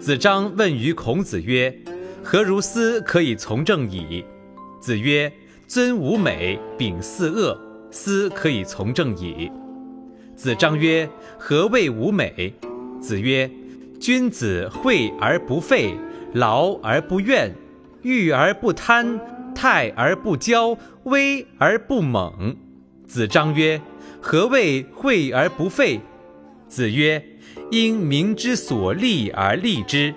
[0.00, 1.72] 子张问于孔子曰
[2.24, 4.24] ：“何如斯可以从政矣？”
[4.80, 5.30] 子曰
[5.68, 7.60] ：“尊吾美，秉四恶，
[7.90, 9.52] 斯可以从政矣。”
[10.34, 11.06] 子张曰
[11.38, 12.54] ：“何谓吾美？”
[12.98, 13.48] 子曰
[14.00, 15.94] ：“君子惠而不费，
[16.32, 17.54] 劳而不怨，
[18.00, 19.20] 欲而不贪，
[19.54, 22.56] 泰而不骄，威而不猛。”
[23.06, 23.78] 子张曰
[24.18, 26.00] ：“何谓惠而不费？”
[26.68, 27.22] 子曰：
[27.70, 30.14] 因民之所利而利之，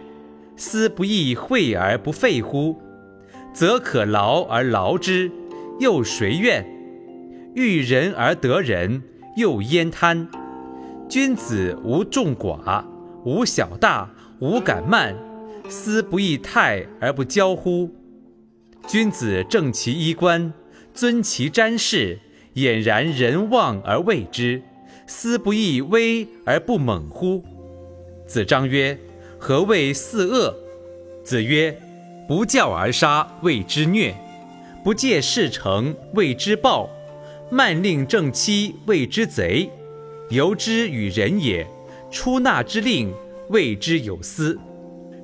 [0.56, 2.82] 斯不亦惠而不费乎？
[3.54, 5.32] 则可劳而劳之，
[5.80, 6.66] 又谁怨？
[7.54, 9.04] 欲人而得人，
[9.38, 10.28] 又焉贪？
[11.08, 12.84] 君子无众寡，
[13.24, 15.16] 无小大，无敢慢，
[15.70, 17.92] 斯不亦泰而不骄乎？
[18.88, 20.52] 君子正其衣冠，
[20.94, 22.20] 尊其瞻视，
[22.56, 24.64] 俨然人望而畏之。
[25.06, 27.44] 斯不亦威而不猛乎？
[28.26, 28.98] 子张曰
[29.38, 30.56] ：“何谓四恶？”
[31.24, 31.78] 子曰
[32.28, 34.14] ：“不教而杀，谓之虐；
[34.84, 36.90] 不戒事成，谓之暴；
[37.50, 39.70] 慢令正妻，谓之贼；
[40.30, 41.68] 由之与人也，
[42.10, 43.14] 出纳之令，
[43.50, 44.58] 谓之有司。”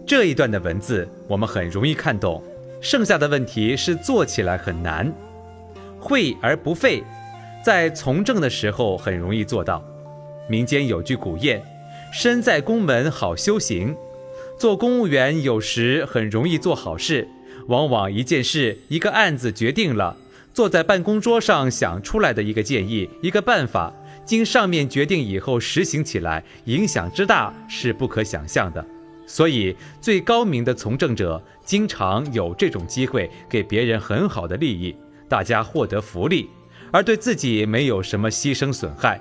[0.05, 2.43] 这一段的文字我们很容易看懂，
[2.81, 5.11] 剩下的问题是做起来很难。
[5.99, 7.03] 惠而不费。
[7.63, 9.83] 在从政的时候很容易做到。
[10.49, 11.61] 民间有句古谚
[12.11, 13.95] ：“身在宫门好修行。”
[14.57, 17.27] 做公务员有时很容易做好事，
[17.67, 20.17] 往往一件事、一个案子决定了，
[20.53, 23.93] 坐在办公桌上想出来的一个建议、一个办法，
[24.25, 28.85] 经上面决定以后实行起来，影响之大是不可想象的。
[29.25, 34.95] 所以，最高明的从政者经常有这种机会，给别人很好的利益，
[35.29, 36.49] 大家获得福利。
[36.91, 39.19] 而对自己没有什么牺牲损害，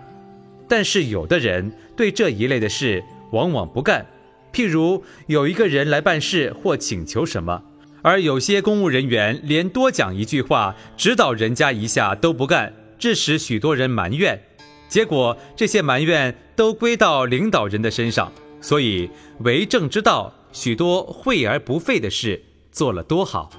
[0.69, 3.03] 但是有的人对这一类的事
[3.33, 4.07] 往往不干。
[4.53, 7.63] 譬如有一个人来办事或请求什么，
[8.03, 14.41] 而有些公务人员连多讲一句话、指导人家一下都不干，致使许多人埋怨。
[14.89, 18.33] 结果这些埋怨都归到领导人的身上。
[18.61, 19.09] 所以
[19.41, 22.43] 为政之道，许多惠而不费的事
[22.73, 23.51] 做了多好，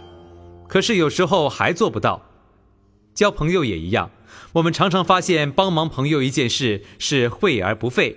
[0.68, 2.29] 可是有时候还做不到。
[3.20, 4.12] 交朋友也一样，
[4.54, 8.16] 我们常常发现帮忙朋友一件事是惠而不费，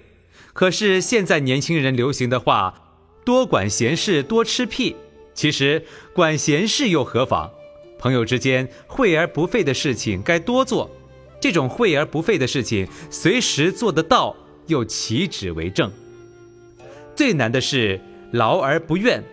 [0.52, 2.92] 可是现在年轻人流行的话，
[3.24, 4.94] 多管闲事多吃屁。
[5.34, 7.50] 其实管闲事又何妨？
[7.98, 10.88] 朋友之间惠而不费的事情该多做，
[11.40, 14.36] 这种惠而不费的事情随时做得到，
[14.68, 15.90] 又岂止为证？
[17.16, 19.24] 最难的是劳而不怨。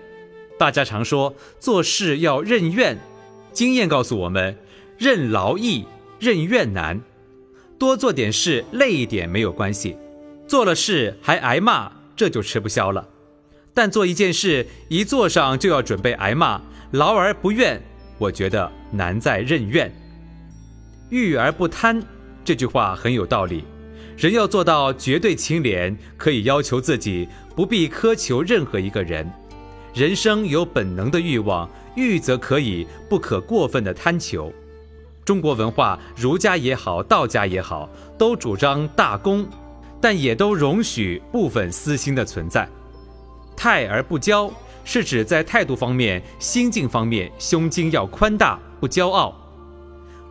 [0.57, 2.97] 大家常说做事要任怨，
[3.53, 4.57] 经验告诉我们。
[4.99, 5.85] 任劳易，
[6.19, 6.99] 任怨难。
[7.77, 9.95] 多做点事，累一点没有关系；
[10.45, 13.07] 做了事还挨骂，这就吃不消了。
[13.73, 16.61] 但做一件事，一做上就要准备挨骂，
[16.91, 17.81] 劳而不怨，
[18.17, 19.89] 我觉得难在任怨。
[21.09, 22.03] 欲而不贪，
[22.43, 23.63] 这句话很有道理。
[24.17, 29.25] 人要做到绝对清廉，可以要求自己，不必苛求任何一个人。
[29.93, 34.53] 人生有本能的欲望，欲则可以，不可过分的贪求。
[35.29, 39.47] 中国文化，儒家也好，道家也好，都主张大公，
[40.01, 42.67] 但也都容许部分私心的存在。
[43.55, 44.51] 泰而不骄，
[44.83, 49.31] 是指在态度方面、心境方面，胸襟要宽大，不骄傲；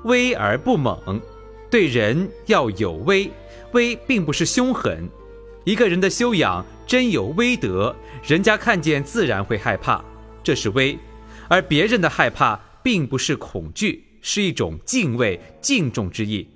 [0.03, 1.21] 威而不猛，
[1.71, 3.31] 对人要有威，
[3.75, 5.09] 威并不是凶狠。
[5.63, 7.95] 一个人的修养真有威德，
[8.25, 10.05] 人家看见自然会害怕，
[10.43, 10.99] 这是威；
[11.47, 14.08] 而别人的害怕，并不是恐惧。
[14.21, 16.49] 是一种敬畏、敬重之意。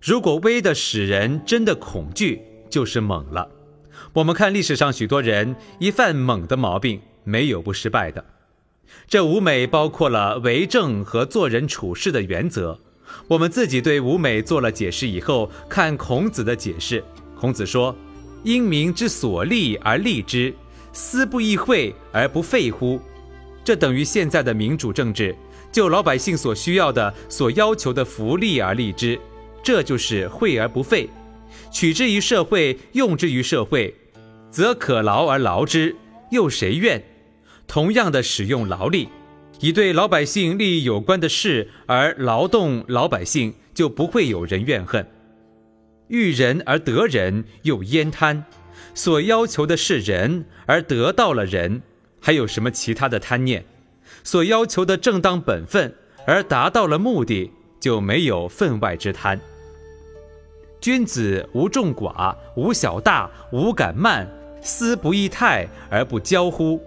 [0.00, 3.48] 如果威的使人真的恐惧，就是猛了。
[4.12, 8.24] 我们看历史上许多人一犯猛的毛病，没有不失败的。
[9.08, 12.78] 这五美包括了为政和做人处事的原则。
[13.28, 17.02] 我们自己对五美做了解释以后，看孔子的解释。
[17.38, 17.94] 孔子说
[18.44, 20.54] ：“因民之所利而利之，
[20.92, 23.00] 斯不亦惠而不费乎？”
[23.64, 25.34] 这等于现在的民主政治。
[25.74, 29.18] 就老百姓所需要的、所要求的福利而立之，
[29.60, 31.10] 这就是惠而不费。
[31.72, 33.92] 取之于社会，用之于社会，
[34.52, 35.96] 则可劳而劳之，
[36.30, 37.02] 又谁怨？
[37.66, 39.08] 同样的使用劳力，
[39.58, 45.04] 以对老百姓利益有关的事而劳动老百姓，就不会有人怨恨。
[46.06, 48.44] 遇人而得人，又焉贪？
[48.94, 51.82] 所要求的是人，而得到了人，
[52.20, 53.64] 还有什么其他的贪念？
[54.24, 55.94] 所要求的正当本分，
[56.26, 59.38] 而达到了目的，就没有分外之贪。
[60.80, 64.28] 君子无众寡，无小大，无敢慢，
[64.60, 66.80] 思不异泰而不骄乎？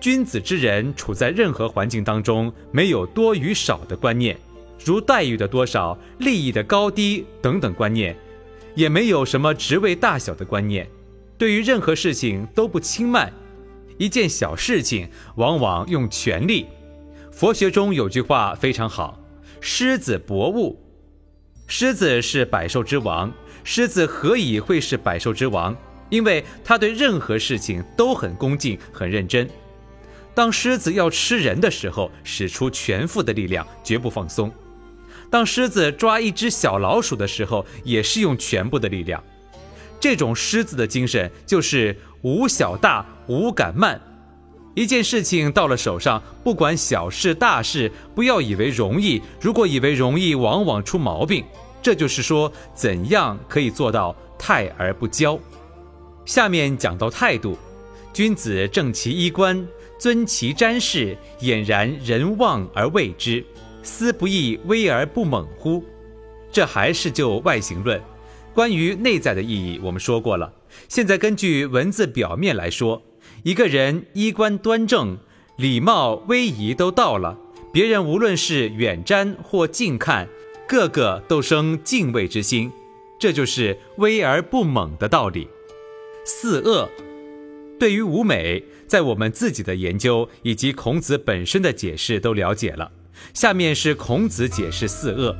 [0.00, 4.36] 君子之人处在任何环境当中，没有多与少的观念，
[4.84, 8.14] 如待遇的多少、利益的高低等等观念，
[8.74, 10.86] 也没有什么职位大小的观念。
[11.38, 13.32] 对于任何事情都不轻慢，
[13.98, 16.66] 一件小事情往往用全力。
[17.32, 19.20] 佛学中有句话非常好
[19.60, 20.80] ：“狮子搏物。”
[21.66, 23.32] 狮子是百兽之王，
[23.64, 25.76] 狮子何以会是百兽之王？
[26.10, 29.48] 因为他对任何事情都很恭敬、很认真。
[30.34, 34.50] 当狮子要吃人的时候，使出全副的力量，绝不放松；
[35.30, 39.22] 当狮子抓一只小老鼠的时候，也是用全部的力量。
[39.98, 44.00] 这种狮子的精神就是无小大、无敢慢。
[44.74, 49.20] 一件事情到了手上，不管小事大事，不要以为容易。
[49.38, 51.44] 如果以为容易，往往出毛病。
[51.82, 55.38] 这就是说，怎样可以做到泰而不骄？
[56.24, 57.58] 下面讲到态度，
[58.14, 59.68] 君子正其衣冠，
[59.98, 63.44] 尊其瞻视，俨然人望而畏之，
[63.82, 65.84] 斯不亦威而不猛乎？
[66.50, 68.00] 这还是就外形论。
[68.54, 70.50] 关于内在的意义，我们说过了。
[70.88, 73.02] 现在根据文字表面来说。
[73.42, 75.18] 一个人衣冠端正，
[75.58, 77.36] 礼貌威仪都到了，
[77.72, 80.26] 别人无论是远瞻或近看，
[80.66, 82.72] 个个都生敬畏之心，
[83.18, 85.46] 这就是威而不猛的道理。
[86.24, 86.88] 四恶，
[87.78, 92.90] 对于五美，在我们自己的研究以及孔子本身的解释都了解了。
[93.34, 95.36] 下面是孔子解释四恶：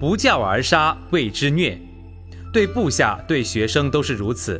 [0.00, 1.78] 不教而杀，谓之虐。
[2.56, 4.58] 对部下、对学生都是如此。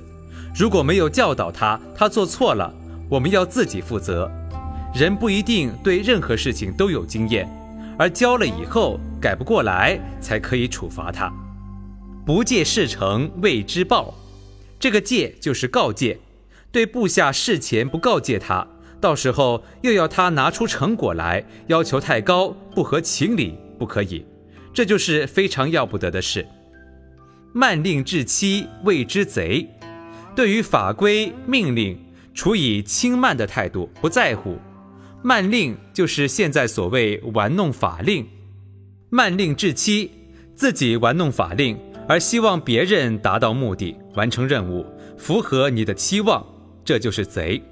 [0.54, 2.70] 如果没有教导他，他做错了，
[3.08, 4.30] 我们要自己负责。
[4.94, 7.48] 人不一定对任何事情都有经验，
[7.98, 11.32] 而教了以后改不过来，才可以处罚他。
[12.26, 14.12] 不戒事成，谓之暴。
[14.78, 16.18] 这个戒就是告诫，
[16.70, 18.66] 对部下事前不告诫他，
[19.00, 24.26] 到时候又要他拿出成果来，要求太高，不合情理，不可以。
[24.74, 26.46] 这就是非常要不得的事。
[27.56, 29.66] 慢令至期，谓之贼。
[30.34, 31.98] 对于法规命令，
[32.34, 34.58] 处以轻慢的态度，不在乎。
[35.22, 38.28] 慢令就是现在所谓玩弄法令，
[39.08, 40.10] 慢令至期，
[40.54, 44.84] 自己玩弄法令，而希望别人达到目的，完成任务，
[45.16, 46.46] 符合你的期望，
[46.84, 47.62] 这就是贼。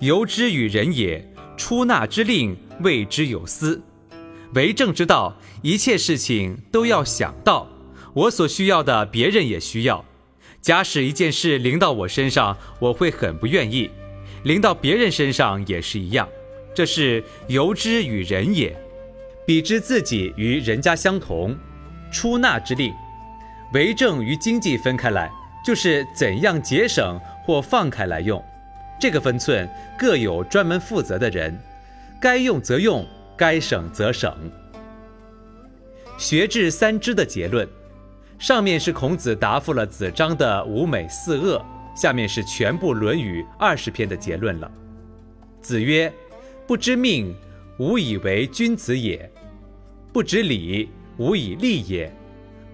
[0.00, 1.24] 由之与人也，
[1.56, 3.80] 出纳之令，谓之有司。
[4.54, 7.68] 为政之道，一切事情都要想到，
[8.14, 10.04] 我所需要的，别人也需要。
[10.62, 13.90] 假使一件事临到我身上，我会很不愿意；
[14.44, 16.28] 临到别人身上也是一样。
[16.72, 18.74] 这是由之与人也，
[19.44, 21.56] 比之自己与人家相同。
[22.12, 22.94] 出纳之令，
[23.72, 25.28] 为政与经济分开来，
[25.66, 28.42] 就是怎样节省或放开来用。
[29.00, 31.60] 这个分寸各有专门负责的人，
[32.20, 33.04] 该用则用，
[33.36, 34.32] 该省则省。
[36.16, 37.68] 学至三知的结论。
[38.44, 41.64] 上面是孔子答复了子张的五美四恶，
[41.96, 44.70] 下面是全部《论语》二十篇的结论了。
[45.62, 46.12] 子曰
[46.68, 47.34] ：“不知命，
[47.78, 49.18] 无以为君子也；
[50.12, 52.10] 不知礼，无以立也；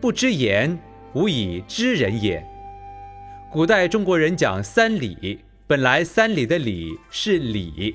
[0.00, 0.76] 不知言，
[1.12, 2.44] 无以知人也。”
[3.52, 7.94] 古代中国人讲三礼，本来三礼的礼是礼。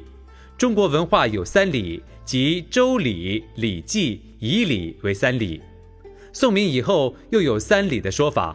[0.57, 5.61] 中国文化有三礼，即《周礼》《礼记》《仪礼》为三礼。
[6.35, 8.53] 宋明以后又有三礼的说法，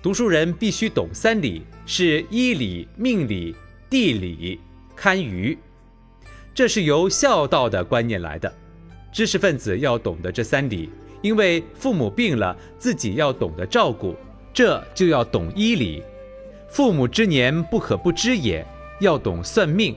[0.00, 3.56] 读书人必须懂三礼，是依礼、命礼、
[3.90, 4.60] 地理、
[4.94, 5.58] 堪舆，
[6.54, 8.54] 这是由孝道的观念来的。
[9.12, 14.14] 知识分子要懂得这三礼，因为父母病了，自己要懂得照顾，
[14.54, 16.04] 这就要懂医礼。
[16.68, 18.64] 父母之年不可不知也，
[19.00, 19.92] 要懂算命。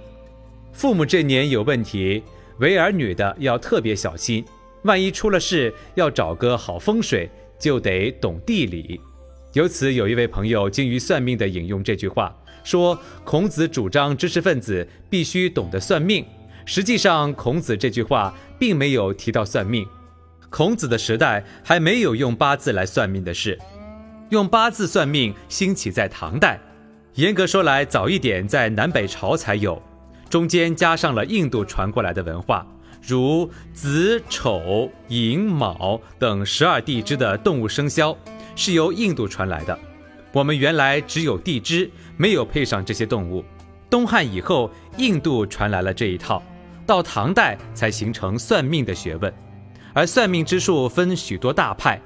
[0.74, 2.24] 父母这年有问题，
[2.58, 4.44] 为儿女的要特别小心。
[4.84, 9.00] 万一出了事，要找个好风水，就得懂地理。
[9.54, 16.26] 由此，有一位朋友精于算命的引用这句话，说孔子主张知识分子必须懂得算命。
[16.66, 19.86] 实际上，孔子这句话并没有提到算命。
[20.50, 23.58] 孔子的时代还没有用八字来算命的事。
[24.30, 26.60] 用八字算命兴起在唐代，
[27.16, 29.82] 严格说来，早一点在南北朝才有。
[30.30, 32.66] 中间加上了印度传过来的文化，
[33.02, 38.16] 如子丑寅卯等十二地支的动物生肖
[38.56, 39.78] 是由印度传来的。
[40.32, 43.44] 我们原来只有地支，没有配上这些动物。
[43.90, 46.42] 东汉以后，印度传来了这一套，
[46.86, 49.34] 到唐代才形成算命的学问。
[49.94, 52.00] 而算命之术分许多大派，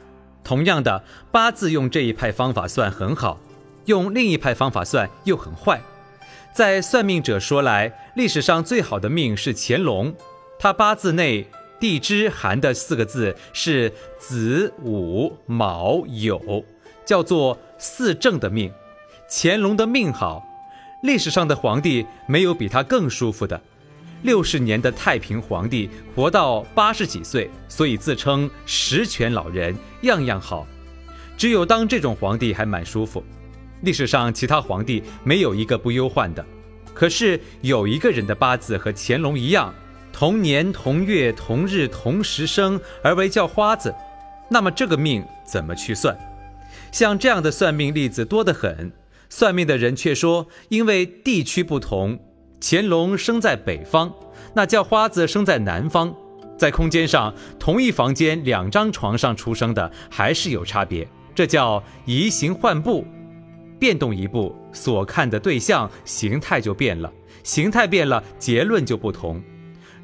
[0.43, 3.39] 同样的八字用这一派方法算很好，
[3.85, 5.79] 用另一派方法算又很坏。
[6.51, 10.11] 在算命者说来，历史上最好的命是乾隆，
[10.57, 11.45] 他八字内
[11.79, 16.63] 地支含的四个字是子午卯酉，
[17.05, 18.71] 叫做四正的命。
[19.29, 20.43] 乾隆的命好，
[21.03, 23.59] 历史上的皇帝没有比他更舒服的。
[24.21, 30.65] 六十年的太平皇帝活到八十几岁，所以自称十全老人，样样好。
[31.37, 33.23] 只有当这种皇帝还蛮舒服。
[33.81, 36.43] 历史上其他皇帝没有一个不忧患的，
[36.93, 39.71] 可是有一个人的八字和乾隆一样，
[40.15, 43.93] 同年同月同日同时生而为叫花子，
[44.49, 46.17] 那么这个命怎么去算？
[46.89, 48.93] 像这样的算命例子多得很，
[49.29, 52.17] 算命的人却说，因为地区不同，
[52.61, 54.13] 乾隆生在北方，
[54.53, 56.15] 那叫花子生在南方，
[56.57, 61.05] 在空间上同一房间两张床上出生的还是有差别，
[61.35, 63.05] 这叫移形换步。
[63.77, 67.11] 变动一步，所看的对象形态就变了，
[67.43, 69.43] 形态变了，结论就不同。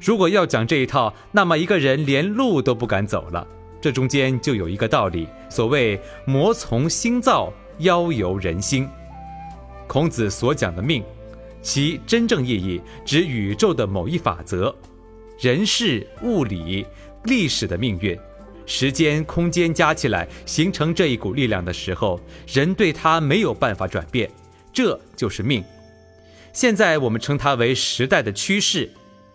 [0.02, 3.46] 如果要讲这一套，那么一个人连路都不敢走了。
[3.80, 8.88] 这中间就有一个道理，所谓“魔从心造，妖由人心”。
[9.86, 11.04] 孔子所讲的命，
[11.62, 14.74] 其真正意义指宇宙的某一法则，
[15.38, 16.84] 人事、物理、
[17.22, 18.18] 历史的命运。
[18.66, 24.28] 时间、空间加起来形成这一股力量的时候，人对它没有办法转变，
[24.72, 25.62] 这就是命。
[26.52, 28.90] 现在我们称它为时代的趋势。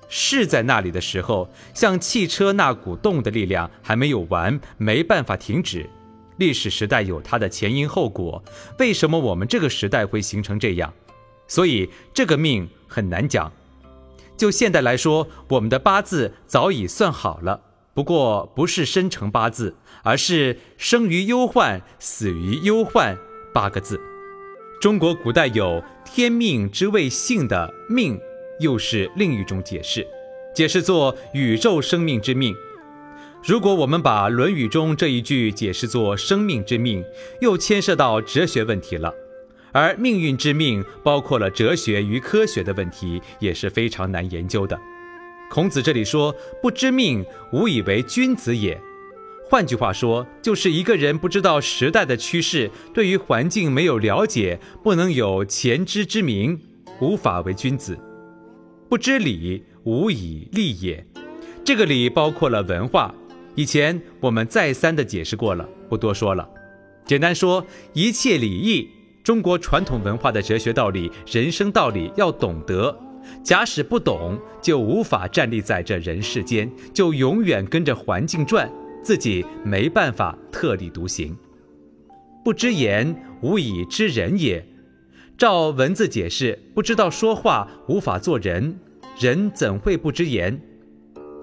[0.09, 5.89] 是在那里的时候，像汽车那股动的力量还没有完，没办法停止。
[6.37, 8.43] 历史时代有它的前因后果，
[8.79, 10.93] 为什么我们这个时代会形成这样？
[11.47, 13.51] 所以这个命很难讲。
[14.37, 17.61] 就现代来说，我们的八字早已算好了。
[17.95, 23.17] 不过不是生辰八字，而是生于忧患，死于忧患
[23.51, 23.99] 八个字。
[24.79, 28.19] 中国古代有天命之谓性的命，
[28.59, 30.05] 又是另一种解释，
[30.53, 32.55] 解释作宇宙生命之命。
[33.43, 37.03] 如果我们把《论语》中这一句解释作生命之命，
[37.39, 39.13] 又牵涉到哲学问题了。
[39.71, 44.77] 而命运之命包括了哲学与科学的问题，也是非常难研究的。
[45.51, 47.23] 孔子这里说：“不知命，
[47.53, 48.79] 无以为君子也。”
[49.49, 56.59] 换句话说，就是一个人不知道时代的趋势，对于环境没有了解，不能有前知之明，
[56.99, 57.97] 无法为君子。
[58.89, 61.05] 不知礼，无以立也。
[61.63, 63.13] 这个礼包括了文化，
[63.55, 66.47] 以前我们再三的解释过了，不多说了。
[67.05, 68.87] 简单说，一切礼义，
[69.23, 72.97] 中国传统文化的哲学道理、人生道理要懂得。
[73.43, 78.71] 假使不懂，就无法站立在这人世间，就永远跟着环境转，
[79.03, 81.37] 自己没办法特立独行。
[82.41, 84.65] 不知言，无以知人也。
[85.37, 88.79] 照文字解释，不知道说话，无法做人。
[89.19, 90.59] 人怎会不知言？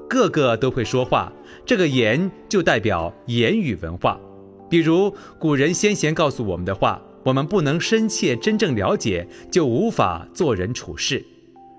[0.09, 1.33] 个个都会说话，
[1.65, 4.19] 这个言就代表言语文化。
[4.69, 11.25] 比如古人先贤告诉我们的话，我们不能深切真正了解，就无法做人处事。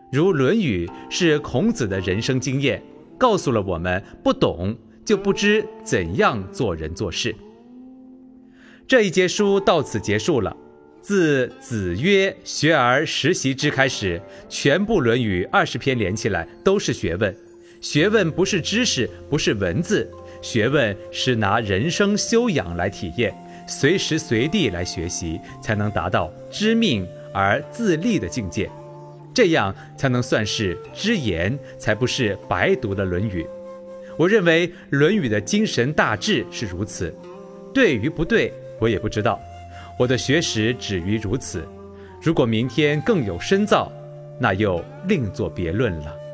[0.10, 2.82] 如《论语》是孔子的人生经验，
[3.18, 7.36] 告诉了我们：不懂就不知怎样做人做事。
[8.88, 10.56] 这一节书到此结束了。
[11.06, 14.20] 自子曰“学而时习之”开始，
[14.50, 17.32] 全部《论语》二十篇连起来都是学问。
[17.80, 20.10] 学问不是知识，不是文字，
[20.42, 23.32] 学问是拿人生修养来体验，
[23.68, 28.68] 随时随地来学习，才能达到知命而自立的境界。
[29.32, 33.44] 这样才能算是知言，才不是白读了《论语》。
[34.18, 37.16] 我认为《论语》的精神大致是如此，
[37.72, 39.40] 对与不对，我也不知道。
[39.98, 41.68] 我的学识止于如此。
[42.22, 43.92] 如果明天更有深造，
[44.40, 46.25] 那又另作别论了。